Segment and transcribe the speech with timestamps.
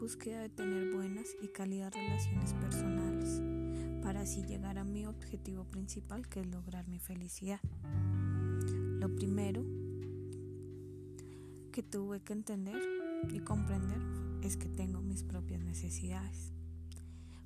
[0.00, 3.42] búsqueda de tener buenas y cálidas relaciones personales
[4.02, 7.60] para así llegar a mi objetivo principal que es lograr mi felicidad.
[8.98, 9.62] Lo primero
[11.70, 12.82] que tuve que entender
[13.30, 14.00] y comprender
[14.42, 16.54] es que tengo mis propias necesidades.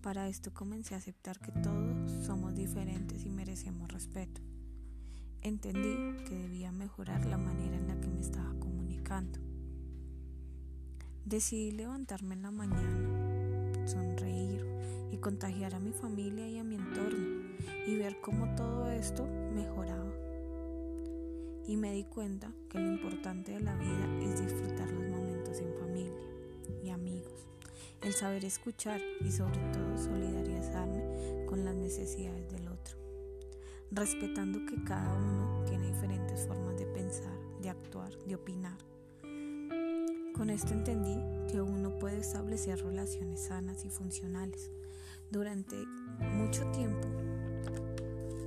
[0.00, 4.40] Para esto comencé a aceptar que todos somos diferentes y merecemos respeto.
[5.42, 9.47] Entendí que debía mejorar la manera en la que me estaba comunicando.
[11.28, 14.64] Decidí levantarme en la mañana, sonreír
[15.12, 17.44] y contagiar a mi familia y a mi entorno
[17.86, 20.10] y ver cómo todo esto mejoraba.
[21.66, 25.74] Y me di cuenta que lo importante de la vida es disfrutar los momentos en
[25.74, 26.24] familia
[26.82, 27.46] y amigos,
[28.00, 32.96] el saber escuchar y sobre todo solidarizarme con las necesidades del otro,
[33.90, 38.87] respetando que cada uno tiene diferentes formas de pensar, de actuar, de opinar
[40.38, 41.18] con esto entendí
[41.50, 44.70] que uno puede establecer relaciones sanas y funcionales.
[45.32, 45.74] Durante
[46.20, 47.08] mucho tiempo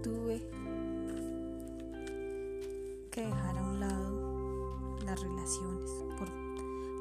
[0.00, 0.48] tuve
[3.10, 5.90] que dejar a un lado las relaciones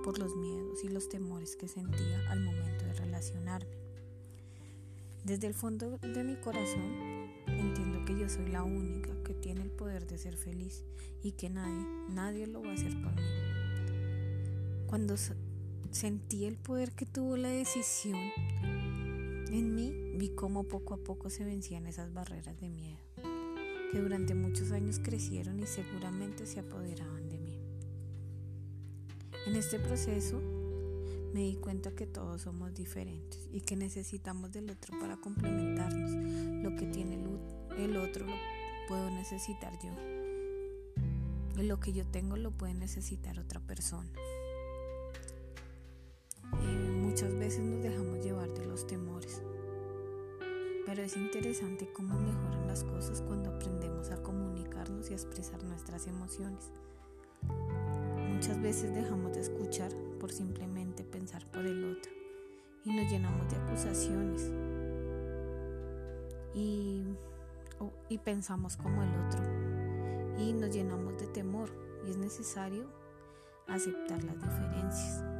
[0.03, 3.77] por, los miedos y los temores que sentía al momento de relacionarme.
[5.23, 6.95] Desde el fondo de mi corazón
[7.45, 10.83] entiendo que yo soy la única que tiene el poder de ser feliz
[11.21, 13.68] y que nadie, nadie lo va a hacer por mí.
[14.89, 15.13] Cuando
[15.91, 18.17] sentí el poder que tuvo la decisión
[18.63, 22.97] en mí, vi cómo poco a poco se vencían esas barreras de miedo,
[23.91, 27.61] que durante muchos años crecieron y seguramente se apoderaban de mí.
[29.45, 30.41] En este proceso
[31.35, 36.63] me di cuenta que todos somos diferentes y que necesitamos del otro para complementarnos.
[36.63, 37.19] Lo que tiene
[37.77, 38.33] el otro lo
[38.87, 39.91] puedo necesitar yo.
[41.61, 44.09] Lo que yo tengo lo puede necesitar otra persona.
[47.49, 49.41] Veces nos dejamos llevar de los temores,
[50.85, 56.05] pero es interesante cómo mejoran las cosas cuando aprendemos a comunicarnos y a expresar nuestras
[56.05, 56.71] emociones.
[58.31, 62.11] Muchas veces dejamos de escuchar por simplemente pensar por el otro
[62.85, 64.51] y nos llenamos de acusaciones
[66.53, 67.03] y,
[68.09, 69.41] y pensamos como el otro
[70.37, 71.71] y nos llenamos de temor
[72.05, 72.85] y es necesario
[73.67, 75.38] aceptar las diferencias.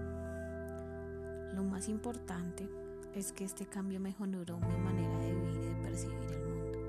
[1.60, 2.70] Lo más importante
[3.14, 6.80] es que este cambio mejoró mi manera de vivir y de percibir el mundo.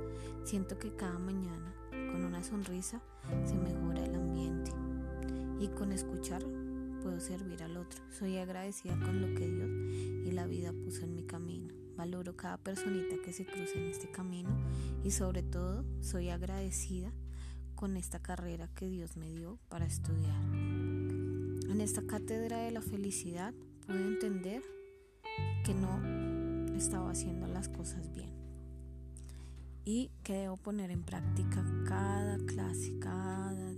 [0.44, 3.02] Siento que cada mañana, con una sonrisa,
[3.44, 4.70] se mejora el ambiente
[5.58, 6.44] y con escuchar
[7.02, 8.00] puedo servir al otro.
[8.16, 9.70] Soy agradecida con lo que Dios
[10.24, 11.74] y la vida puso en mi camino.
[11.96, 14.50] Valoro cada personita que se cruza en este camino
[15.02, 17.12] y sobre todo soy agradecida
[17.74, 20.44] con esta carrera que Dios me dio para estudiar.
[20.54, 23.52] En esta cátedra de la felicidad
[23.90, 24.62] pude entender
[25.64, 28.30] que no estaba haciendo las cosas bien.
[29.84, 33.69] Y que debo poner en práctica cada clase, cada